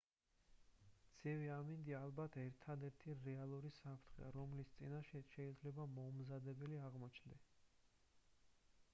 ცივი 1.15 1.49
ამინდი 1.55 1.95
ალბათ 1.97 2.37
ერთადერთი 2.43 3.13
რეალური 3.27 3.71
საფრთხეა 3.75 4.31
რომლის 4.37 4.71
წინაშეც 4.79 5.29
შეიძლება 5.37 5.85
მოუმზადებელი 5.97 6.81
აღმოჩნდეთ 6.87 7.53